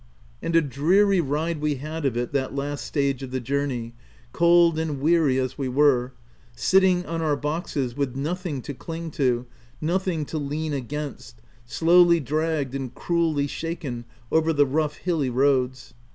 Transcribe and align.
And 0.41 0.55
a 0.55 0.61
dreary 0.63 1.21
ride 1.21 1.61
we 1.61 1.75
had 1.75 2.05
of 2.05 2.17
it 2.17 2.33
that 2.33 2.55
last 2.55 2.87
stage 2.87 3.21
of 3.21 3.29
the 3.29 3.39
journey, 3.39 3.93
cold 4.33 4.79
and 4.79 4.99
weary 4.99 5.37
as 5.37 5.59
we 5.59 5.67
were; 5.67 6.13
sitting 6.55 7.05
on 7.05 7.21
our 7.21 7.35
boxes, 7.35 7.95
with 7.95 8.15
nothing 8.15 8.63
to 8.63 8.73
cling 8.73 9.11
to, 9.11 9.45
nothing 9.79 10.25
to 10.25 10.39
lean 10.39 10.73
against, 10.73 11.39
slowly 11.65 12.19
dragged 12.19 12.73
and 12.73 12.95
cruelly 12.95 13.45
shaken 13.45 14.05
over 14.31 14.51
the 14.53 14.65
rough, 14.65 14.97
hilly 14.97 15.29
roads. 15.29 15.93